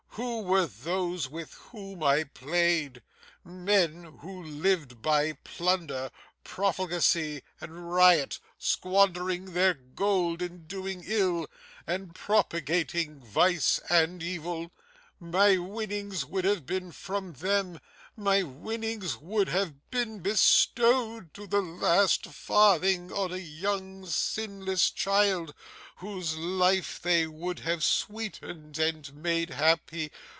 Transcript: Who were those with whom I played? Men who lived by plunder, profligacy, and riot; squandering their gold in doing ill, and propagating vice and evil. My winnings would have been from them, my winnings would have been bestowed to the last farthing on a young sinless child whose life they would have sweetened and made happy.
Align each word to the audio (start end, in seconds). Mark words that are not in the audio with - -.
Who 0.15 0.41
were 0.41 0.65
those 0.65 1.29
with 1.29 1.53
whom 1.53 2.03
I 2.03 2.25
played? 2.25 3.01
Men 3.45 4.17
who 4.19 4.43
lived 4.43 5.01
by 5.01 5.31
plunder, 5.45 6.11
profligacy, 6.43 7.43
and 7.61 7.89
riot; 7.93 8.39
squandering 8.57 9.53
their 9.53 9.73
gold 9.73 10.41
in 10.41 10.65
doing 10.67 11.05
ill, 11.07 11.49
and 11.87 12.13
propagating 12.13 13.21
vice 13.21 13.79
and 13.89 14.21
evil. 14.21 14.71
My 15.17 15.55
winnings 15.57 16.25
would 16.25 16.43
have 16.43 16.65
been 16.65 16.91
from 16.91 17.31
them, 17.33 17.79
my 18.17 18.43
winnings 18.43 19.15
would 19.15 19.47
have 19.47 19.89
been 19.89 20.19
bestowed 20.19 21.33
to 21.35 21.47
the 21.47 21.61
last 21.61 22.25
farthing 22.25 23.13
on 23.13 23.31
a 23.31 23.37
young 23.37 24.05
sinless 24.05 24.89
child 24.91 25.53
whose 25.97 26.35
life 26.35 26.99
they 27.03 27.25
would 27.27 27.59
have 27.59 27.83
sweetened 27.83 28.77
and 28.79 29.13
made 29.13 29.51
happy. 29.51 30.11